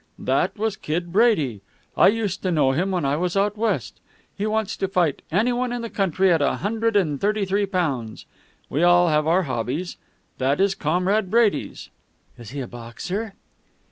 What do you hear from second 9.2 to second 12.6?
our hobbies. That is Comrade Brady's." "Is